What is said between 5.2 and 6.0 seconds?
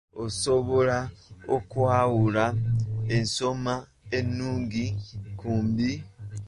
ku mbi?